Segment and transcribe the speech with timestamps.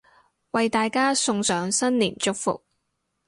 [0.49, 2.63] 為大家送上新年祝福